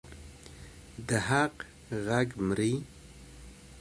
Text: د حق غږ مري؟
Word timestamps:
د 1.07 1.09
حق 1.27 1.55
غږ 2.07 2.27
مري؟ 2.47 2.73